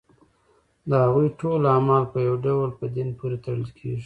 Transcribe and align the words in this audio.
د 0.89 0.91
هغوی 1.03 1.27
ټول 1.39 1.61
اعمال 1.75 2.03
په 2.13 2.17
یو 2.27 2.35
ډول 2.45 2.69
په 2.79 2.85
دین 2.95 3.09
پورې 3.19 3.37
تړل 3.45 3.67
کېږي. 3.77 3.99